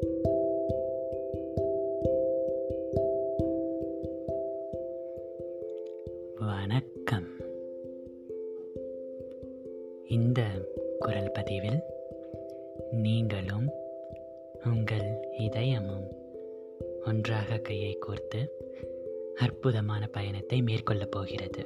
வணக்கம். 0.00 0.16
இந்த 10.08 10.42
குரல் 10.98 11.30
பதிவில் 11.32 11.82
நீங்களும் 12.90 13.70
உங்கள் 14.64 15.28
இதயமும் 15.38 16.06
ஒன்றாக 17.06 17.58
கையை 17.58 17.98
கோர்த்து 17.98 18.48
அற்புதமான 19.34 20.06
பயணத்தை 20.06 20.62
மேற்கொள்ளப் 20.62 21.10
போகிறது. 21.10 21.64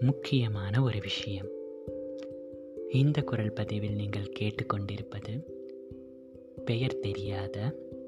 முக்கியமான 0.00 0.82
ஒரு 0.82 1.00
விஷயம். 1.00 1.48
இந்த 2.90 3.22
குரல் 3.22 3.52
பதிவில் 3.52 3.94
நீங்கள் 3.94 4.32
கேட்டுக்கொண்டிருப்பது 4.40 5.54
பெயர் 6.66 6.98
தெரியாத 6.98 7.56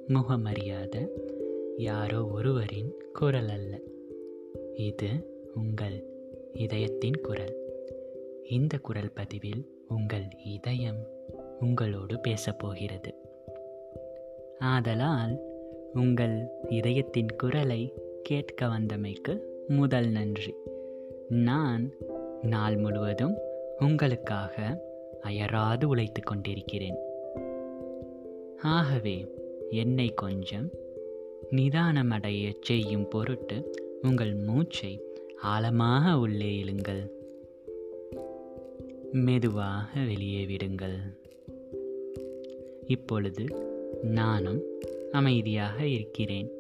முகமறியாத 0.09 1.07
யாரோ 1.77 2.25
ஒருவரின் 2.27 2.91
குரல் 3.13 3.49
அல்ல. 3.49 3.81
இது 4.75 5.09
உங்கள் 5.55 5.97
இதயத்தின் 6.53 7.21
குரல். 7.23 7.55
இந்த 8.49 8.79
குரல் 8.79 9.11
பதிவில் 9.15 9.63
உங்கள் 9.89 10.27
இதயம் 10.45 11.01
உங்களோடு 11.61 12.15
பேசப்போகிறது 12.15 13.11
ஆதலால் 14.59 15.35
உங்கள் 15.93 16.37
இதயத்தின் 16.69 17.33
குரலை 17.37 17.93
கேட்க 18.23 18.67
வந்தமைக்கு 18.67 19.41
முதல் 19.69 20.09
நன்றி. 20.09 20.55
நான் 21.29 21.91
நாள் 22.43 22.77
முழுவதும் 22.77 23.37
உங்களுக்காக 23.79 24.55
அயராது 25.21 25.89
உழைத்து 25.89 26.23
கொண்டிருக்கிறேன். 26.23 27.07
ஆகவே 28.63 29.27
என்னை 29.71 30.15
கொஞ்சம் 30.15 30.71
நிதானமடைய 31.51 32.55
செய்யும் 32.61 33.09
பொருட்டு 33.09 33.71
உங்கள் 34.03 34.35
மூச்சை 34.35 35.01
ஆழமாக 35.43 36.19
உள்ளே 36.19 36.63
இழுங்கள். 36.63 37.11
மெதுவாக 39.13 40.01
வெளியே 40.01 40.47
விடுங்கள். 40.47 40.97
இப்பொழுது 42.87 43.45
நானும் 44.03 44.63
அமைதியாக 45.13 45.87
இருக்கிறேன். 45.87 46.51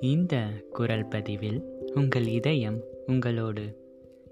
இந்த 0.00 0.42
குரல் 0.72 1.08
பதிவில் 1.08 1.62
உங்கள் 1.94 2.26
இதயம் 2.26 2.82
உங்களோடு 3.06 3.80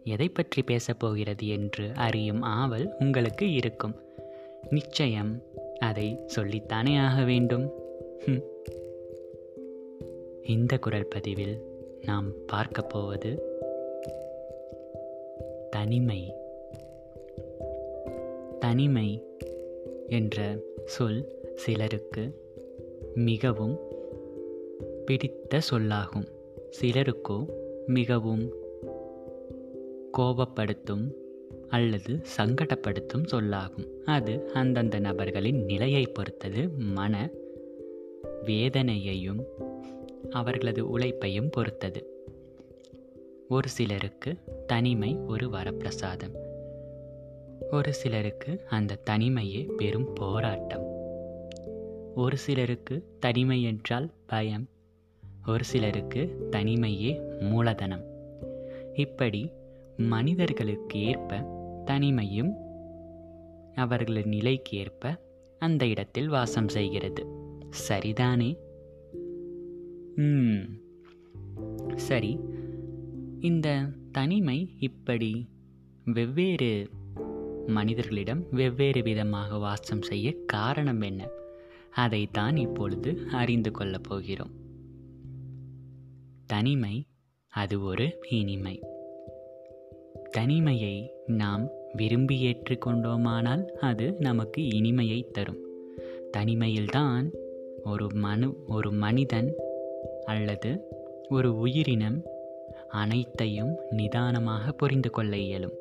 எதை 0.05 0.29
பற்றி 0.29 0.63
பேசப்போகிறது 0.63 1.43
என்று 1.43 1.93
அறியும் 1.95 2.43
ஆவல் 2.43 2.95
உங்களுக்கு 2.99 3.53
இருக்கும். 3.53 3.95
நிச்சயம் 4.71 5.43
அதை 5.81 6.21
சொல்லித்தானே 6.37 6.99
ஆக 6.99 7.25
வேண்டும்? 7.25 7.73
இந்த 10.43 10.79
குரல் 10.79 11.07
பதிவில் 11.07 11.57
நாம் 12.05 12.33
பார்க்க 12.47 12.83
போவது 12.83 13.43
தனிமை. 15.71 16.35
தனிமை 18.59 19.25
என்ற 20.09 20.59
சொல் 20.85 21.21
சிலருக்கு 21.55 22.35
மிகவும் 23.15 23.79
பிடித்த 25.05 25.61
சொல்லாகும். 25.61 26.29
சிலருக்கோ 26.81 27.39
மிகவும் 27.87 28.53
கோபப்படுத்தும் 30.13 31.20
அல்லது 31.71 32.23
சங்கடப்படுத்தும் 32.37 33.27
சொல்லாகும். 33.27 33.87
அது 34.05 34.51
அந்தந்த 34.53 34.99
நபர்களின் 34.99 35.65
நிலையை 35.65 36.07
பொறுத்தது. 36.07 36.69
மன 36.69 37.31
வேதனையையும் 38.45 39.45
அவர்களது 40.31 40.91
உழைப்பையும் 40.91 41.51
பொறுத்தது. 41.51 42.07
ஒரு 43.49 43.69
சிலருக்கு 43.69 44.37
தனிமை 44.67 45.17
ஒரு 45.17 45.49
வரப்பிரசாதம். 45.49 46.35
ஒரு 47.71 47.95
சிலருக்கு 47.95 48.61
அந்த 48.69 48.99
தனிமையே 49.11 49.73
பெரும் 49.73 50.13
போராட்டம். 50.13 50.87
ஒரு 52.15 52.37
சிலருக்கு 52.37 53.05
தனிமை 53.19 53.63
என்றால் 53.63 54.11
பயம். 54.27 54.69
ஒரு 55.47 55.65
சிலருக்கு 55.65 56.49
தனிமையே 56.51 57.39
மூலதனம். 57.41 58.05
இப்படி 58.95 59.51
மனிதர்களுக்கு 59.97 61.03
ஏற்ப 61.03 61.59
தனிமையும் 61.91 62.53
அவர்களின் 63.75 64.29
நிலைக்கு 64.29 64.77
ஏற்ப 64.77 65.21
அந்த 65.59 65.87
இடத்தில் 65.87 66.29
வாசம் 66.29 66.69
செய்கிறது. 66.69 67.27
சரிதானே? 67.89 68.57
சரி. 71.95 72.39
இந்த 73.41 73.89
தனிமை 74.13 74.75
இப்படி 74.79 75.49
வெவ்வேறு 76.05 76.91
மனிதர்களிடம் 77.67 78.47
வெவ்வேறு 78.51 79.03
விதமாக 79.03 79.59
வாசம் 79.59 80.03
செய்ய 80.03 80.35
காரணம் 80.47 81.01
என்ன? 81.01 81.29
அதைத்தான் 81.91 82.57
இப்பொழுது 82.57 83.19
அறிந்து 83.33 83.71
கொள்ளப் 83.71 84.05
போகிறோம். 84.05 84.51
தனிமை 86.47 87.07
அது 87.49 87.83
ஒரு 87.83 88.19
இனிமை. 88.31 88.83
தனிமையை 90.31 91.11
நாம் 91.27 91.79
விரும்பி 91.93 92.37
ஏற்றுக்கொண்டோமானால் 92.47 93.67
அது 93.67 94.13
நமக்கு 94.19 94.67
இனிமையை 94.67 95.31
தரும். 95.31 95.59
தனிமையில்தான் 96.37 97.31
ஒரு 97.85 98.07
மனு 98.15 98.57
ஒரு 98.67 98.93
மனிதன் 98.93 99.55
அல்லது 100.25 100.81
ஒரு 101.29 101.59
உயிரினம் 101.59 102.23
அனைத்தையும் 102.89 103.79
நிதானமாக 103.91 104.73
புரிந்து 104.73 105.11
கொள்ள 105.11 105.37
இயலும். 105.37 105.73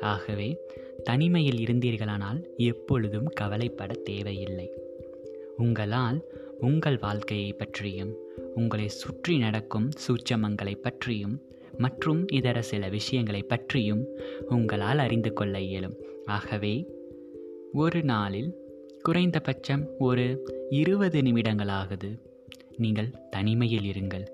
ஆகவே 0.00 0.58
தனிமையில் 1.02 1.64
இருந்தீர்களானால் 1.64 2.44
எப்பொழுதும் 2.56 3.26
கவலைப்பட 3.26 3.94
தேவையில்லை. 3.94 4.72
உங்களால் 5.56 6.24
உங்கள் 6.58 6.98
வாழ்க்கையை 6.98 7.52
பற்றியும் 7.52 8.16
உங்களை 8.54 8.88
சுற்றி 8.88 9.38
நடக்கும் 9.38 9.88
சூட்சமங்களை 9.88 10.76
பற்றியும் 10.76 11.47
மற்றும் 11.78 12.28
இதர 12.32 12.62
சில 12.62 12.88
விஷயங்களை 12.88 13.42
பற்றியும் 13.42 14.06
உங்களால் 14.48 14.98
அறிந்து 14.98 15.32
கொள்ள 15.32 15.60
இயலும். 15.60 15.96
ஆகவே 16.26 16.86
ஒரு 17.72 18.02
நாளில் 18.02 18.54
குறைந்தபட்சம் 19.02 19.88
ஒரு 19.98 20.48
இருபது 20.70 21.20
நிமிடங்களாகுது 21.20 22.18
நீங்கள் 22.76 23.10
தனிமையில் 23.30 23.92
இருங்கள். 23.92 24.26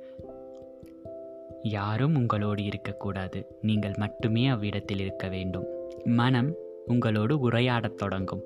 யாரும் 1.63 2.17
உங்களோடு 2.17 2.65
இருக்கக்கூடாது. 2.65 3.47
நீங்கள் 3.63 3.93
மட்டுமே 3.97 4.49
அவ்விடத்தில் 4.49 5.01
இருக்க 5.01 5.29
வேண்டும். 5.29 5.67
மனம் 6.05 6.55
உங்களோடு 6.87 7.51
உரையாடத் 7.51 7.97
தொடங்கும். 7.97 8.43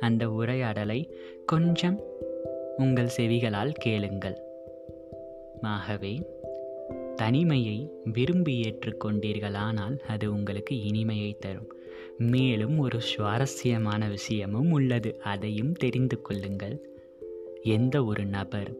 அந்த 0.00 0.30
உரையாடலை 0.30 1.14
கொஞ்சம் 1.46 2.00
உங்கள் 2.76 3.10
செவிகளால் 3.16 3.72
கேளுங்கள். 3.72 4.38
ஆகவே 5.62 6.12
தனிமையை 7.18 7.78
விரும்பி 8.12 8.54
ஏற்றுக்கொண்டீர்களானால் 8.60 9.96
அது 10.12 10.26
உங்களுக்கு 10.32 10.74
இனிமையை 10.82 11.30
தரும். 11.38 11.70
மேலும் 12.32 12.76
ஒரு 12.78 12.98
சுவாரஸ்யமான 13.00 14.08
விஷயமும் 14.08 14.70
உள்ளது. 14.70 15.10
அதையும் 15.32 15.72
தெரிந்து 15.72 16.16
கொள்ளுங்கள். 16.20 16.76
எந்த 17.76 18.04
ஒரு 18.04 18.24
நபர் 18.36 18.70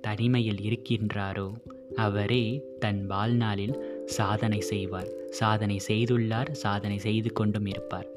தனிமையில் 0.00 0.60
இருக்கின்றாரோ 0.68 1.48
அவரே 1.94 2.44
தன் 2.78 3.02
வாழ்நாளில் 3.06 3.76
சாதனை 4.06 4.60
செய்வார். 4.60 5.10
சாதனை 5.30 5.76
செய்துள்ளார் 5.88 6.50
சாதனை 6.64 6.98
செய்து 6.98 7.32
கொண்டும் 7.32 7.66
இருப்பார். 7.66 8.08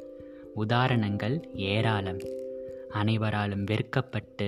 உதாரணங்கள் 0.56 1.38
ஏராளம். 1.70 2.22
அனைவராலும் 2.90 3.66
வெறுக்கப்பட்டு 3.72 4.48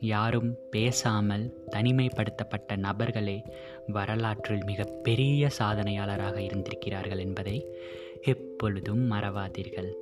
யாரும் 0.00 0.56
பேசாமல் 0.70 1.64
தனிமைப்படுத்தப்பட்ட 1.70 2.76
நபர்களே 2.76 3.44
வரலாற்றில் 3.86 4.64
மிக 4.64 4.84
பெரிய 4.84 5.48
சாதனையாளராக 5.58 6.36
இருந்திருக்கிறார்கள் 6.36 7.18
என்பதை 7.18 7.76
எப்பொழுதும் 8.22 9.10
மறவாதீர்கள். 9.10 9.92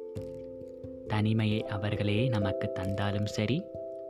தனிமையை 1.06 1.64
அவர்களே 1.64 2.28
நமக்கு 2.28 2.72
தந்தாலும் 2.72 3.26
சரி 3.26 3.62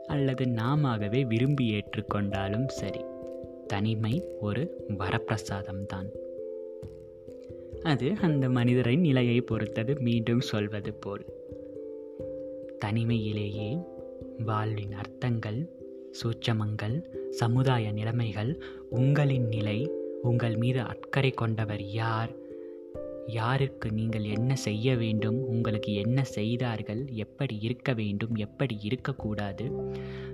அல்லது 0.05 0.45
நாமவே 0.45 1.25
விரும்பி 1.25 1.71
ஏற்றுக்கொண்டாலும் 1.73 2.67
சரி 2.67 2.99
தனிமை 3.67 4.23
ஒரு 4.39 4.85
வரப்பிரசாதம்தான். 4.87 6.09
அது 7.83 8.13
அந்த 8.21 8.49
மனிதரின் 8.49 8.99
நிலையை 8.99 9.41
பொறுத்தது 9.41 9.99
மீண்டும் 9.99 10.39
சொல்வது 10.39 10.93
போல். 10.93 11.25
தனிமையிலேயே 12.85 13.85
வாழ்வின் 14.45 14.91
அர்த்தங்கள் 14.91 15.76
சூட்சமங்கள் 16.23 17.03
சமுதாய 17.29 17.91
நிலைமைகள் 17.91 18.61
உங்களின் 18.89 19.47
நிலை 19.47 19.91
உங்கள் 20.21 20.57
மீது 20.57 20.81
அக்கறை 20.81 21.31
கொண்டவர் 21.31 21.81
யார்? 21.81 22.31
யாருக்கு 23.27 23.91
நீங்கள் 23.91 24.23
என்ன 24.23 24.55
செய்ய 24.55 24.95
வேண்டும்? 24.95 25.47
உங்களுக்கு 25.47 25.93
என்ன 25.93 26.23
செய்தார்கள்? 26.23 27.05
எப்படி 27.09 27.57
இருக்க 27.59 27.93
வேண்டும்? 27.93 28.35
எப்படி 28.35 28.79
இருக்கக்கூடாது? 28.81 29.71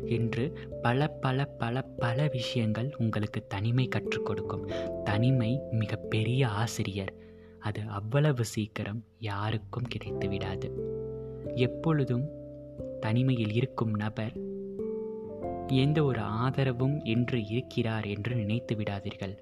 என்று 0.06 0.58
பல 0.82 1.08
பல 1.08 1.46
பல 1.46 1.82
பல 1.82 2.28
விஷயங்கள் 2.32 2.96
உங்களுக்கு 2.98 3.48
தனிமை 3.48 3.88
கற்றுக் 3.88 4.26
கொடுக்கும். 4.26 4.70
தனிமை 5.04 5.62
மிகப்பெரிய 5.72 6.48
ஆசிரியர். 6.48 7.14
அது 7.60 7.82
அவ்வளவு 7.88 8.46
சீக்கிரம் 8.46 9.04
யாருக்கும் 9.20 9.88
கிடைத்து 9.88 10.28
விடாது 10.28 10.72
எப்பொழுதும் 11.56 12.30
தனிமையில் 13.00 13.54
இருக்கும் 13.54 13.94
நபர் 13.94 14.52
எந்த 15.68 16.04
ஒரு 16.04 16.20
ஆதரவும் 16.20 17.04
என்று 17.04 17.48
இருக்கிறார் 17.48 18.06
என்று 18.06 18.36
நினைத்து 18.36 18.76
விடாதீர்கள். 18.76 19.38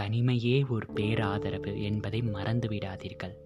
தனிமையே 0.00 0.68
ஒரு 0.68 0.86
பேராதரவு 0.94 1.82
என்பதை 1.82 2.22
மறந்து 2.22 2.68
விடாதீர்கள். 2.68 3.42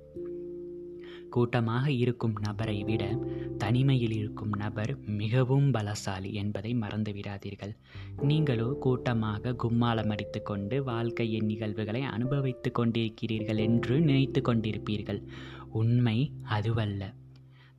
கூட்டமாக 1.30 1.90
இருக்கும் 1.90 2.34
நபரை 2.40 2.82
விட 2.82 3.18
தனிமையில் 3.58 4.12
இருக்கும் 4.12 4.56
நபர் 4.56 4.98
மிகவும் 5.04 5.74
பலசாலி 5.74 6.32
என்பதை 6.32 6.74
மறந்து 6.74 7.12
விடாதீர்கள். 7.12 7.76
நீங்களோ 8.22 8.76
கூட்டமாக 8.80 9.52
கும்மாலம் 9.52 10.08
அடித்து 10.08 10.42
கொண்டு 10.42 10.84
வாழ்க்கையின் 10.84 11.44
நிகழ்வுகளை 11.44 12.02
அனுபவித்து 12.02 12.72
கொண்டிருக்கிறீர்கள் 12.78 13.56
என்று 13.56 14.00
நினைத்து 14.00 14.40
கொண்டிருப்பீர்கள். 14.40 15.22
உண்மை 15.68 16.32
அதுவல்ல. 16.42 17.14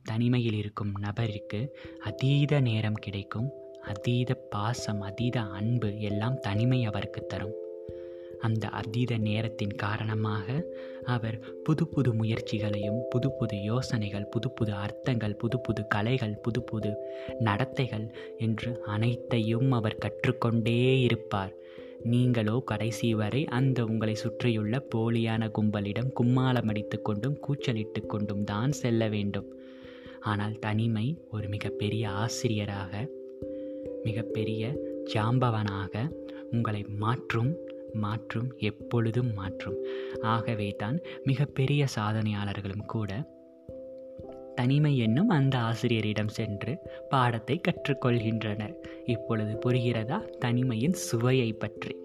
தனிமையில் 0.02 0.54
இருக்கும் 0.54 0.92
நபருக்கு 0.98 1.76
அதீத 2.00 2.60
நேரம் 2.60 2.94
கிடைக்கும். 2.94 3.50
அதீத 3.80 4.34
பாசம் 4.34 5.00
அதீத 5.00 5.40
அன்பு 5.40 6.00
எல்லாம் 6.00 6.40
தனிமை 6.40 6.84
அவருக்கு 6.84 7.26
தரும். 7.26 7.54
அந்த 8.40 8.68
அதீத 8.68 9.16
நேரத்தின் 9.18 9.74
காரணமாக 9.74 10.66
அவர் 11.04 11.38
புது 11.62 11.86
புது 11.86 12.14
முயற்சிகளையும் 12.14 13.00
புது 13.10 13.30
புது 13.32 13.62
யோசனைகள் 13.62 14.28
புது 14.28 14.50
புது 14.50 14.72
அர்த்தங்கள் 14.72 15.36
புது 15.36 15.60
புது 15.60 15.86
கலைகள் 15.86 16.36
புது 16.36 16.62
புது 16.62 16.96
நடத்தைகள் 17.40 18.14
என்று 18.38 18.82
அனைத்தையும் 18.84 19.72
அவர் 19.72 19.98
கற்றுக்கொண்டே 19.98 21.00
இருப்பார். 21.00 21.54
நீங்களோ 22.02 22.62
கடைசி 22.64 23.14
வரை 23.14 23.44
அந்த 23.44 23.84
உங்களை 23.84 24.14
சுற்றியுள்ள 24.14 24.86
போலியான 24.94 25.50
கும்பலிடம் 25.50 26.12
கும்மாலம் 26.20 26.68
அடித்து 26.68 27.02
கொண்டும் 27.02 27.38
கூச்சலிட்டு 27.38 28.06
கொண்டும் 28.06 28.44
தான் 28.44 28.72
செல்ல 28.72 29.08
வேண்டும். 29.08 29.48
ஆனால் 30.20 30.58
தனிமை 30.58 31.24
ஒரு 31.30 31.48
மிகப்பெரிய 31.48 32.10
ஆசிரியராக 32.10 33.08
மிகப்பெரிய 34.02 34.72
ஜாம்பவனாக 35.14 36.10
உங்களை 36.50 36.84
மாற்றும் 36.98 37.56
மாற்றும் 37.92 38.52
எப்பொழுதும் 38.58 39.34
மாற்றும். 39.34 39.76
ஆகவே 40.20 40.68
தான் 40.68 40.98
மிகப்பெரிய 41.24 41.86
சாதனையாளர்களும் 41.98 42.86
கூட 42.86 43.38
தனிமை 44.54 44.98
என்னும் 44.98 45.28
அந்த 45.28 45.58
ஆசிரியரிடம் 45.58 46.28
சென்று 46.28 46.78
பாடத்தை 47.08 47.60
கற்றுக்கொள்கின்றனர். 47.60 48.74
இப்பொழுது 49.04 49.58
புரிகிறதா? 49.66 50.18
தனிமையின் 50.38 50.92
சுவையை 50.92 51.52
பற்றி. 51.52 51.96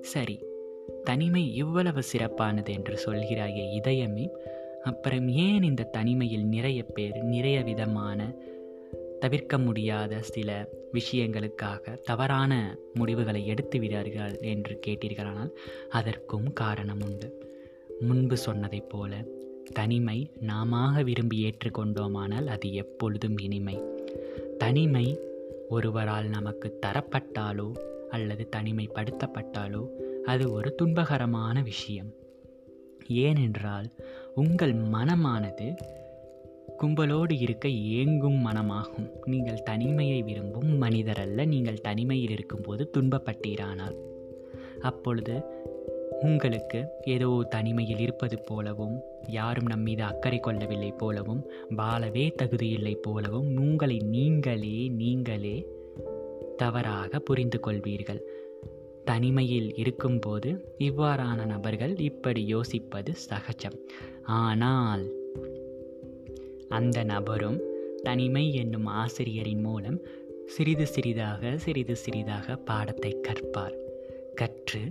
சரி 0.00 0.44
தனிமை 1.04 1.54
இவ்வளவு 1.54 2.02
சிறப்பானது 2.02 2.72
என்று 2.72 2.98
சொல்கிறாயே 3.06 3.80
இதயமே. 3.82 4.28
அப்புறம் 4.82 5.28
ஏன் 5.28 5.62
இந்த 5.62 5.82
தனிமையில் 5.82 6.44
நிறைய 6.44 6.82
பேர் 6.82 7.22
நிறைய 7.24 7.60
விதமான 7.60 8.34
தவிர்க்க 9.22 9.58
முடியாத 9.58 10.22
சில 10.22 10.68
விஷயங்களுக்காக 10.92 12.00
தவறான 12.02 12.78
முடிவுகளை 12.94 13.46
எடுத்து 13.46 13.78
விடார்கள் 13.78 14.38
என்று 14.40 14.80
கேட்டீர்களானால் 14.86 15.50
அதற்கும் 15.90 16.52
காரணம் 16.52 17.00
உண்டு 17.02 17.28
முன்பு 18.00 18.36
சொன்னதைப் 18.46 18.88
போல 18.88 19.24
தனிமை 19.72 20.30
நாம 20.40 21.02
விரும்பி 21.02 21.36
ஏற்றுக்கொண்டோமானால் 21.44 22.46
அது 22.46 22.72
எப்பொழுதும் 22.72 23.38
இனிமை. 23.38 23.76
தனிமை 24.58 25.18
ஒருவரால் 25.68 26.28
நமக்கு 26.28 26.78
தரப்பட்டாலோ 26.86 27.68
அல்லது 28.08 28.48
தனிமைப்படுத்தப்பட்டாலோ 28.56 29.82
அது 30.24 30.52
ஒரு 30.52 30.74
துன்பகரமான 30.82 31.62
விஷயம். 31.62 32.10
ஏனென்றால் 33.08 33.88
உங்கள் 34.34 34.74
மனமானது 34.74 35.74
கும்பலோடு 36.82 37.40
இருக்க 37.40 37.68
ஏங்கும் 37.68 38.46
மனமாகும். 38.46 39.10
நீங்கள் 39.24 39.62
தனிமையை 39.62 40.22
விரும்பும் 40.22 40.76
மனிதர் 40.76 41.20
அல்ல. 41.20 41.44
நீங்கள் 41.44 41.80
தனிமையில் 41.80 42.30
இருக்கும்போது 42.30 42.90
துன்பப்பட்டீரானால். 42.98 43.96
அப்பொழுது 44.80 45.42
உங்களுக்கு 46.20 46.86
ஏதோ 47.04 47.46
தனிமையில் 47.48 47.98
இருப்பது 47.98 48.40
போலவும் 48.40 49.00
யாரும் 49.26 49.66
நம் 49.66 49.80
மீது 49.80 50.02
அக்கறை 50.02 50.40
கொள்ளவில்லை 50.40 50.92
போலவும் 50.92 51.50
வாழவே 51.68 52.34
தகுதியில்லை 52.42 52.94
போலவும் 52.94 53.56
உங்களை 53.56 53.96
நீங்களே 53.98 54.88
நீங்களே 54.88 55.66
தவறாக 56.56 57.18
புரிந்து 57.18 57.60
கொள்வீர்கள். 57.66 58.20
தனிமையில் 59.04 59.74
இருக்கும்போது 59.74 60.74
இவ்வாறான 60.78 61.46
நபர்கள் 61.46 61.98
இப்படி 61.98 62.54
யோசிப்பது 62.54 63.14
சகஜம். 63.14 63.78
ஆனால் 64.22 65.04
அந்த 66.72 66.98
நபரும் 67.04 67.60
தனிமை 68.02 68.44
என்னும் 68.54 68.88
ஆசிரியரின் 69.00 69.60
மூலம் 69.60 69.98
சிறிது 70.46 70.86
சிறிதாக 70.86 71.52
சிறிது 71.56 71.94
சிறிதாக 71.96 72.56
பாடத்தை 72.56 73.12
கற்பார். 73.28 73.76
கற்று 74.34 74.82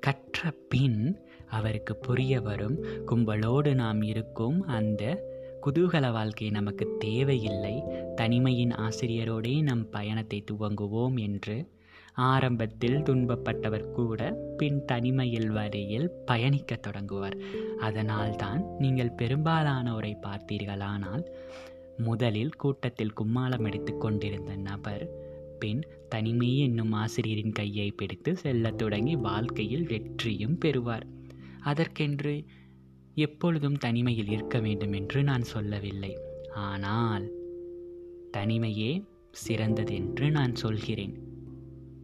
கற்ற 0.00 0.52
பின் 0.68 1.00
அவருக்கு 1.48 1.94
புரிய 1.96 2.40
வரும் 2.40 2.76
கும்பலோடு 3.06 3.70
நாம் 3.74 4.02
இருக்கும் 4.02 4.58
அந்த 4.78 5.02
குதூகல 5.62 6.12
வாழ்க்கை 6.12 6.50
நமக்கு 6.50 6.86
தேவையில்லை. 6.98 7.76
தனிமையின் 8.14 8.72
ஆசிரியரோடே 8.86 9.54
நம் 9.62 9.84
பயணத்தை 9.90 10.44
துவங்குவோம் 10.50 11.16
என்று 11.20 11.56
ஆரம்பத்தில் 12.14 13.02
துன்பப்பட்டவர் 13.02 13.90
கூட 13.90 14.32
பின் 14.56 14.84
தனிமையில் 14.84 15.48
வரையில் 15.48 16.10
பயணிக்க 16.10 16.76
தொடங்குவார். 16.76 17.38
அதனால்தான் 17.78 18.64
நீங்கள் 18.78 19.10
பெரும்பாலானோரை 19.10 20.16
பார்த்தீர்களானால் 20.22 21.24
முதலில் 21.98 22.56
கூட்டத்தில் 22.56 23.12
கும்மாளம் 23.20 23.64
எடுத்து 23.64 23.96
கொண்டிருந்த 23.96 24.56
நபர் 24.56 25.08
பின் 25.58 25.86
தனிமை 26.08 26.58
என்னும் 26.58 26.92
ஆசிரியரின் 26.92 27.52
கையை 27.52 27.90
பிடித்து 27.90 28.36
செல்லத் 28.36 28.78
தொடங்கி 28.78 29.16
வாழ்க்கையில் 29.16 29.86
வெற்றியும் 29.86 30.58
பெறுவார். 30.58 31.06
அதற்கென்று 31.60 32.44
எப்பொழுதும் 33.14 33.76
தனிமையில் 33.76 34.28
இருக்க 34.28 34.58
வேண்டும் 34.58 34.92
என்று 34.92 35.22
நான் 35.22 35.42
சொல்லவில்லை. 35.42 36.18
ஆனால் 36.54 37.30
தனிமையே 38.36 39.04
சிறந்தது 39.30 39.94
என்று 39.94 40.30
நான் 40.30 40.54
சொல்கிறேன். 40.54 41.33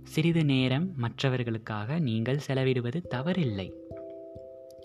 சிறிது 0.04 0.44
நேரம் 0.44 0.92
மற்றவர்களுக்காக 0.96 1.98
நீங்கள் 1.98 2.38
செலவிடுவது 2.48 3.02
தவறில்லை. 3.14 3.72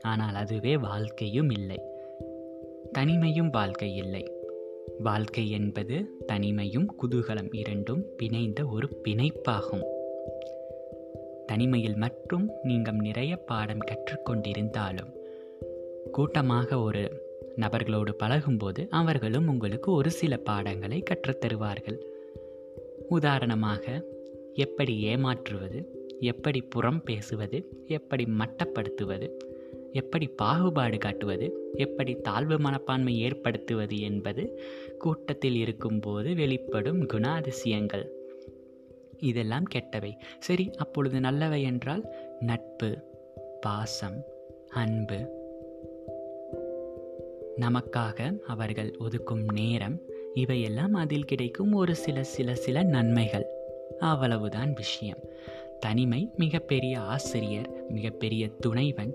ஆனால் 0.01 0.35
அதுவே 0.35 0.77
வாழ்க்கையும் 0.77 1.49
இல்லை. 1.49 1.79
தனிமையும் 2.97 3.49
வாழ்க்கை 3.49 3.95
இல்லை. 3.95 4.31
வாழ்க்கை 4.99 5.51
என்பது 5.51 6.09
தனிமையும் 6.27 6.85
குதூகலம் 7.01 7.55
இரண்டும் 7.55 8.03
பிணைந்த 8.17 8.69
ஒரு 8.69 9.01
பிணைப்பாகும். 9.03 9.83
தனிமையில் 11.45 11.95
மட்டும் 11.95 12.51
நீங்கள் 12.63 12.95
நிறைய 12.95 13.35
பாடம் 13.35 13.77
கற்றுக்கொண்டிருந்தாலும் 13.77 15.13
கூட்டமாக 16.11 16.79
ஒரு 16.79 17.33
நபர்களோடு 17.55 18.09
பழகும்போது 18.11 18.87
அவர்களும் 18.89 19.47
உங்களுக்கு 19.47 19.91
ஒரு 19.91 20.11
சில 20.11 20.37
பாடங்களை 20.37 21.03
கற்றுத்தருவார்கள். 21.09 21.97
உதாரணமாக 23.09 24.13
எப்படி 24.55 24.99
ஏமாற்றுவது 24.99 26.03
எப்படி 26.19 26.61
புறம் 26.61 27.03
பேசுவது 27.03 27.83
எப்படி 27.87 28.23
மட்டப்படுத்துவது 28.23 29.37
எப்படி 29.91 30.27
பாகுபாடு 30.27 30.97
காட்டுவது 30.97 31.71
எப்படி 31.73 32.15
தாழ்வு 32.15 32.59
மனப்பான்மை 32.59 33.19
ஏற்படுத்துவது 33.19 33.99
என்பது 33.99 34.59
கூட்டத்தில் 34.97 35.55
இருக்கும்போது 35.55 36.35
வெளிப்படும் 36.35 37.07
குணாதிசயங்கள். 37.07 38.07
இதெல்லாம் 39.17 39.63
கெட்டவை. 39.75 40.11
சரி 40.39 40.69
அப்பொழுது 40.77 41.19
நல்லவை 41.19 41.61
என்றால் 41.61 42.05
நட்பு 42.39 42.97
பாசம் 43.61 44.23
அன்பு. 44.69 45.43
நமக்காக 47.59 48.39
அவர்கள் 48.47 48.97
ஒதுக்கும் 48.99 49.53
நேரம் 49.53 50.01
இவையெல்லாம் 50.33 50.93
அதில் 50.93 51.25
கிடைக்கும் 51.25 51.73
ஒரு 51.73 51.95
சில 51.95 52.23
சில 52.23 52.55
சில 52.55 52.83
நன்மைகள். 52.83 53.54
அவ்வளவுதான் 53.99 54.73
விஷயம். 54.73 55.21
தனிமை 55.79 56.29
மிகப்பெரிய 56.37 56.99
ஆசிரியர் 56.99 57.69
மிகப்பெரிய 57.89 58.47
துணைவன். 58.47 59.13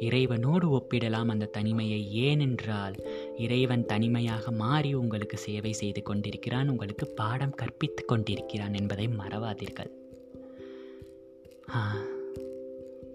இறைவனோடு 0.00 0.66
ஒப்பிடலாம் 0.78 1.28
அந்த 1.28 1.44
தனிமையை 1.46 2.14
ஏனென்றால் 2.14 2.94
இறைவன் 3.36 3.86
தனிமையாக 3.86 4.50
மாறி 4.50 4.94
உங்களுக்கு 4.94 5.36
சேவை 5.36 5.72
செய்து 5.72 6.02
கொண்டிருக்கிறான் 6.02 6.68
உங்களுக்கு 6.68 7.06
பாடம் 7.06 7.54
கற்பித்து 7.54 8.04
கொண்டிருக்கிறான் 8.04 8.74
என்பதை 8.74 9.06
மறவாதீர்கள். 9.06 9.92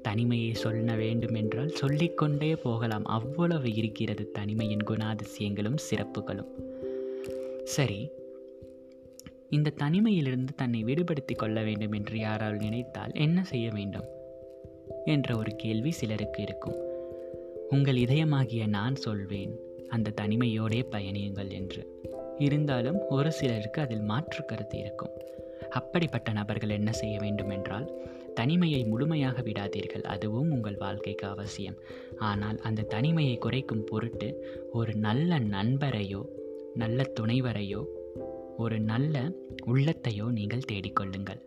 தனிமையை 0.01 0.53
சொல்ல 0.53 0.96
வேண்டும் 0.96 1.34
என்றால் 1.34 1.67
சொல்லிக்கொண்டே 1.67 2.55
போகலாம். 2.55 3.05
அவ்வளவு 3.05 3.74
இருக்கிறது 3.74 4.31
தனிமையின் 4.31 4.88
குணாதிசயங்களும் 4.88 5.77
சிறப்புகளும். 5.89 6.51
சரி 7.63 8.10
இந்த 9.51 9.74
தனிமையிலிருந்து 9.77 10.53
தன்னை 10.55 10.84
விடுபடுத்திக் 10.84 11.38
கொள்ள 11.38 11.63
வேண்டும் 11.63 11.91
என்று 11.91 12.20
யாரால் 12.20 12.55
நினைத்தால் 12.55 13.12
என்ன 13.13 13.43
செய்ய 13.43 13.70
வேண்டும்? 13.72 14.05
என்ற 15.05 15.38
ஒரு 15.38 15.51
கேள்வி 15.55 15.91
சிலருக்கு 15.91 16.41
இருக்கும். 16.41 16.77
உங்கள் 17.70 17.96
இதயமாகிய 17.96 18.67
நான் 18.67 18.96
சொல்வேன் 18.96 19.60
அந்த 19.89 20.13
தனிமையோடே 20.22 20.81
பயணியுங்கள் 20.91 21.51
என்று. 21.51 21.81
இருந்தாலும் 22.38 23.00
ஒரு 23.10 23.31
சிலருக்கு 23.31 23.81
அதில் 23.81 24.01
மாற்று 24.01 24.46
கருத்து 24.46 24.79
இருக்கும். 24.79 25.10
அப்படிப்பட்ட 25.70 26.31
நபர்கள் 26.31 26.70
என்ன 26.70 26.91
செய்ய 26.91 27.20
வேண்டும் 27.20 27.50
என்றால் 27.50 27.88
தனிமையை 28.34 28.84
முழுமையாக 28.84 29.41
விடாதீர்கள் 29.41 30.01
அதுவும் 30.01 30.51
உங்கள் 30.51 30.77
வாழ்க்கைக்கு 30.77 31.27
அவசியம். 31.27 31.75
ஆனால் 32.17 32.60
அந்த 32.60 32.81
தனிமையை 32.81 33.38
குறைக்கும் 33.38 33.84
பொருட்டு 33.84 34.29
ஒரு 34.72 34.96
நல்ல 34.96 35.39
நண்பரையோ 35.39 36.24
நல்ல 36.75 37.03
துணைவரையோ 37.20 37.81
ஒரு 38.62 38.80
நல்ல 38.80 39.15
உள்ளத்தையோ 39.65 40.25
நீங்கள் 40.32 40.68
தேடிக்கொள்ளுங்கள். 40.72 41.41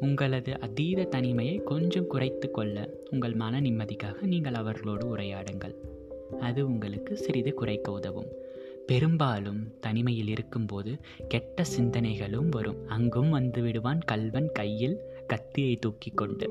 உங்களது 0.00 0.52
அதீத 0.60 1.04
தனிமையை 1.04 1.56
கொஞ்சம் 1.70 2.06
குறைத்து 2.06 2.50
கொள்ள 2.50 2.76
உங்கள் 3.10 3.34
மன 3.34 3.60
நிம்மதிக்காக 3.60 4.20
நீங்கள் 4.22 4.54
அவர்களோடு 4.54 5.04
உரையாடுங்கள். 5.16 5.74
அது 6.40 6.60
உங்களுக்கு 6.66 7.16
சிறிது 7.16 7.52
குறைக்க 7.54 7.92
உதவும். 7.92 8.30
பெரும்பாலும் 8.86 9.60
தனிமையில் 9.80 10.28
இருக்கும்போது 10.28 10.92
கெட்ட 11.28 11.64
சிந்தனைகளும் 11.78 12.48
வரும். 12.48 12.80
அங்கும் 12.88 13.30
வந்து 13.30 13.62
விடுவான் 13.62 14.00
கல்வன் 14.04 14.50
கையில் 14.52 14.96
கத்தியை 15.26 15.76
தூக்கி 15.76 16.10
கொண்டு. 16.10 16.46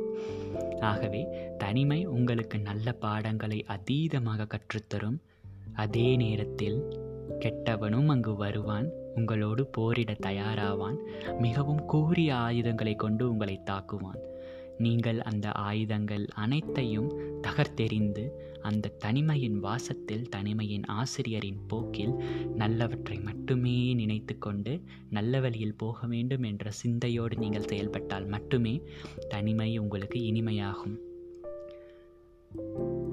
ஆகவே 0.80 1.22
தனிமை 1.58 2.06
உங்களுக்கு 2.06 2.60
நல்ல 2.60 2.92
பாடங்களை 2.92 3.66
அதீதமாக 3.68 4.48
கற்றுத்தரும். 4.48 5.20
அதே 5.74 6.08
நேரத்தில் 6.16 6.80
கெட்டவனும் 7.40 8.08
அங்கு 8.08 8.36
வருவான். 8.36 8.88
உங்களோடு 9.20 9.64
போரிட 9.78 10.12
தயாராவான். 10.28 11.00
மிகவும் 11.40 11.86
கூறிய 11.86 12.32
ஆயுதங்களை 12.48 12.96
கொண்டு 12.96 13.24
உங்களை 13.32 13.58
தாக்குவான். 13.72 14.20
நீங்கள் 14.78 15.20
அந்த 15.22 15.48
ஆயுதங்கள் 15.70 16.26
அனைத்தையும் 16.36 17.10
தகர்த்தெறிந்து 17.48 18.24
அந்த 18.62 18.92
தனிமையின் 18.98 19.58
வாசத்தில் 19.60 20.24
தனிமையின் 20.30 20.86
ஆசிரியரின் 20.94 21.60
போக்கில் 21.68 22.14
நல்லவற்றை 22.58 23.18
மட்டுமே 23.24 23.76
நினைத்து 23.94 24.36
கொண்டு 24.38 24.74
நல்ல 25.10 25.40
வழியில் 25.40 25.80
போக 25.82 26.08
வேண்டும் 26.08 26.44
என்ற 26.44 26.72
சிந்தையோடு 26.80 27.38
நீங்கள் 27.38 27.70
செயல்பட்டால் 27.72 28.28
மட்டுமே 28.36 28.74
தனிமை 29.28 29.70
உங்களுக்கு 29.78 30.20
இனிமையாகும். 30.30 30.96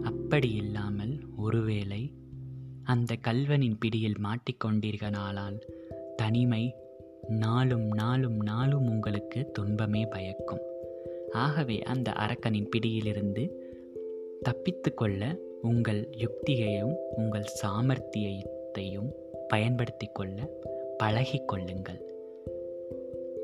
அப்படி 0.03 0.51
இல்லாமல் 0.63 1.15
ஒருவேளை 1.37 2.03
அந்த 2.85 3.13
கல்வனின் 3.29 3.79
பிடியில் 3.79 4.21
மாட்டிக்கொண்டீர்களானால் 4.25 5.59
தனிமை 6.17 6.75
நாளும் 7.29 7.95
நாளும் 7.95 8.43
நாளும் 8.43 8.89
உங்களுக்கு 8.89 9.51
துன்பமே 9.51 10.07
பயக்கும். 10.07 10.61
ஆகவே 11.33 11.83
அந்த 11.83 12.13
அரக்கனின் 12.13 12.69
பிடியிலிருந்து 12.71 13.75
தப்பித்து 14.43 14.95
கொள்ள 14.95 15.37
உங்கள் 15.63 16.09
யுக்தியையும் 16.17 16.95
உங்கள் 17.17 17.45
சாமர்த்தியத்தையும் 17.63 19.11
பயன்படுத்தி 19.49 20.07
கொள்ள 20.07 20.51
பழகிக்கொள்ளுங்கள் 21.03 22.05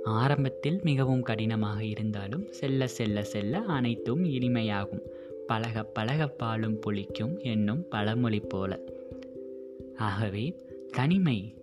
ஆரம்பத்தில் 0.05 0.81
மிகவும் 0.83 1.23
கடினமாக 1.23 1.85
இருந்தாலும் 1.85 2.47
செல்ல 2.51 2.87
செல்ல 2.87 3.23
செல்ல 3.23 3.59
அனைத்தும் 3.59 4.25
இனிமையாகும். 4.25 5.03
பழக 5.47 5.83
பழக 5.85 6.27
பாலும் 6.29 6.79
புளிக்கும் 6.87 7.39
என்னும் 7.39 7.89
பழமொழி 7.89 8.41
போல. 8.41 8.81
ஆகவே 9.97 10.57
தனிமை 10.91 11.55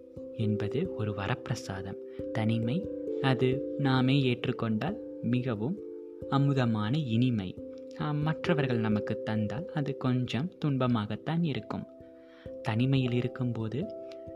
என்பது 0.46 0.80
ஒரு 0.96 1.12
வரப்பிரசாதம். 1.20 2.00
தனிமை 2.32 2.78
அது 3.32 3.48
நாமே 3.88 4.16
ஏற்றுக்கொண்டால் 4.32 4.98
மிகவும் 5.34 5.78
அமுதமான 6.32 6.94
இனிமை. 7.16 7.50
மற்றவர்கள் 8.26 8.86
நமக்கு 8.88 9.16
தந்தால் 9.24 9.70
அது 9.74 9.92
கொஞ்சம் 9.98 10.50
துன்பமாகத்தான் 10.62 11.44
இருக்கும். 11.52 11.86
தனிமையில் 12.62 13.18
இருக்கும்போது 13.22 13.80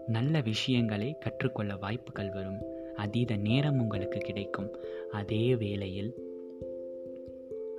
நல்ல 0.08 0.42
விஷயங்களை 0.42 1.10
கற்றுக்கொள்ள 1.20 1.72
வாய்ப்புகள் 1.76 2.32
வரும். 2.38 2.62
அதீத 2.96 3.36
நேரம் 3.48 3.80
உங்களுக்கு 3.82 4.20
கிடைக்கும். 4.20 4.70
அதே 5.12 5.44
வேளையில் 5.56 6.12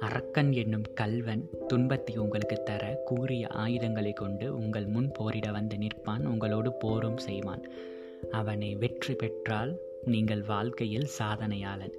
அரக்கன் 0.01 0.51
என்னும் 0.53 0.87
கல்வன் 0.95 1.43
துன்பத்தை 1.67 2.15
உங்களுக்கு 2.17 2.57
தர 2.63 2.83
கூறிய 3.05 3.45
ஆயுதங்களை 3.65 4.13
கொண்டு 4.13 4.47
உங்கள் 4.55 4.89
முன் 4.95 5.11
போரிட 5.19 5.49
வந்து 5.59 5.77
நிற்பான். 5.77 6.25
உங்களோடு 6.33 6.73
போரும் 6.85 7.21
செய்வான். 7.29 7.65
அவனை 8.31 8.75
வெற்றி 8.75 9.15
பெற்றால் 9.15 9.79
நீங்கள் 10.05 10.43
வாழ்க்கையில் 10.43 11.09
சாதனையாளன். 11.19 11.93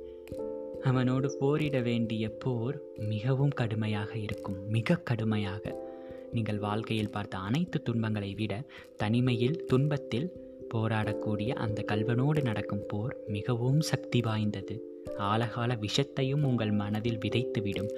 அவனோடு 0.84 1.38
போரிட 1.39 1.82
வேண்டிய 1.82 2.29
போர் 2.29 2.82
மிகவும் 2.98 3.50
கடுமையாக 3.50 4.15
இருக்கும் 4.17 4.70
மிக 4.70 4.96
கடுமையாக. 4.96 5.84
நீங்கள் 6.32 6.58
வாழ்க்கையில் 6.58 7.10
பார்த்த 7.10 7.38
அனைத்து 7.38 7.82
துன்பங்களை 7.82 8.34
விட 8.34 8.63
தனிமையில் 8.98 9.65
துன்பத்தில் 9.65 10.32
போராடக்கூடிய 10.74 11.50
அந்த 11.50 11.86
கல்வனோடு 11.88 12.41
நடக்கும் 12.41 12.86
போர் 12.88 13.17
மிகவும் 13.27 13.82
சக்தி 13.82 14.22
வாய்ந்தது. 14.22 15.03
ஆழகால 15.20 15.75
விஷத்தையும் 15.75 16.44
உங்கள் 16.44 16.72
மனதில் 16.72 17.17
விதைத்துவிடும். 17.17 17.89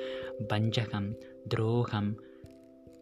வஞ்சகம் 0.47 1.17
துரோகம் 1.47 2.21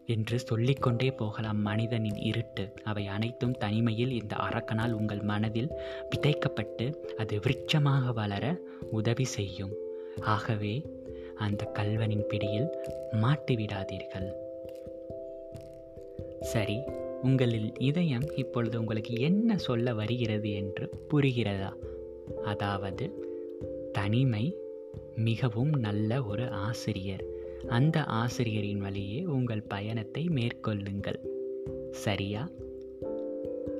என்று 0.05 0.39
சொல்லிக்கொண்டே 0.39 1.11
போகலாம் 1.11 1.61
மனிதனின் 1.61 2.17
இருட்டு. 2.17 2.73
அவை 2.83 3.07
அனைத்தும் 3.07 3.57
தனிமையில் 3.57 4.11
இந்த 4.11 4.35
அரக்கனால் 4.35 4.91
உங்கள் 4.91 5.21
மனதில் 5.21 5.71
விதைக்கப்பட்டு 6.09 6.93
அது 7.17 7.39
விருட்சமாக 7.39 8.13
வளர 8.13 8.61
உதவி 8.91 9.23
செய்யும். 9.23 9.73
ஆகவே 10.21 10.81
அந்த 11.35 11.65
கல்வனின் 11.65 12.27
பிடியில் 12.27 12.69
மாட்டிவிடாதீர்கள். 13.11 14.29
சரி 16.41 16.79
உங்களில் 17.21 17.79
இதயம் 17.79 18.27
இப்பொழுது 18.35 18.79
உங்களுக்கு 18.79 19.19
என்ன 19.19 19.57
சொல்ல 19.57 19.93
வருகிறது 19.93 20.51
என்று 20.51 20.89
புரிகிறதா? 21.09 21.73
அதாவது 22.43 23.23
தனிமை 23.91 24.57
மிகவும் 25.15 25.69
நல்ல 25.69 26.23
ஒரு 26.23 26.49
ஆசிரியர். 26.49 27.34
அந்த 27.67 28.03
ஆசிரியரின் 28.03 28.79
வழியே 28.79 29.25
உங்கள் 29.25 29.61
பயணத்தை 29.61 30.29
மேற்கொள்ளுங்கள். 30.29 31.19
சரியா? 31.91 32.49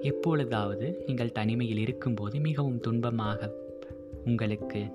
எப்பொழுதாவது 0.02 1.04
நீங்கள் 1.06 1.32
தனிமையில் 1.32 1.78
இருக்கும்போது 1.78 2.40
மிகவும் 2.40 2.82
துன்பமாக 2.88 3.52
உங்களுக்கு 4.26 4.86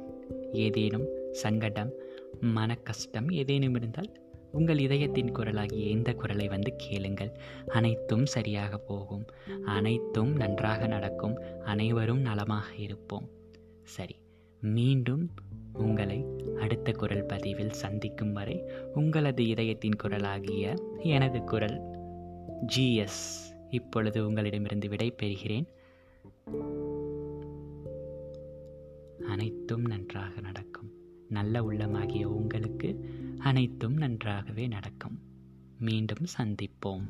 ஏதேனும் 0.52 1.06
சங்கடம் 1.32 1.92
மன 2.40 2.75
கஷ்டம் 2.75 3.30
ஏதேனும் 3.30 3.75
இருந்தால் 3.75 4.12
உங்கள் 4.52 4.78
இதயத்தின் 4.78 5.32
குரலாகிய 5.32 5.87
எந்த 5.87 6.12
குரலை 6.12 6.49
வந்து 6.49 6.75
கேளுங்கள். 6.76 7.32
அனைத்தும் 7.68 8.26
சரியாக 8.26 8.78
போகும். 8.78 9.26
அனைத்தும் 9.64 10.37
நன்றாக 10.37 10.87
நடக்கும். 10.87 11.38
அனைவரும் 11.64 12.20
நலமாக 12.20 12.75
இருப்போம். 12.75 13.28
சரி 13.84 14.16
மீண்டும் 14.60 15.30
உங்களை 15.72 16.19
அடுத்த 16.80 16.99
குரல் 16.99 17.25
பதிவில் 17.25 17.72
சந்திக்கும் 17.72 18.32
வரை 18.32 18.64
உங்களது 18.94 19.46
இதயத்தின் 19.46 19.96
குரலாகிய 20.02 20.76
எனது 20.99 21.44
குரல் 21.44 21.80
ஜிஎஸ் 22.76 23.52
இப்பொழுது 23.70 24.26
உங்களிடமிருந்து 24.26 24.88
விடை 24.88 25.14
பெறுகிறேன். 25.22 25.66
அனைத்தும் 29.25 29.84
நன்றாக 29.84 30.40
நடக்கும். 30.40 30.92
நல்ல 31.28 31.60
உள்ளமாகிய 31.62 32.25
உங்களுக்கு 32.25 33.10
அனைத்தும் 33.38 33.96
நன்றாகவே 33.96 34.66
நடக்கும். 34.66 35.18
மீண்டும் 35.78 36.26
சந்திப்போம். 36.38 37.04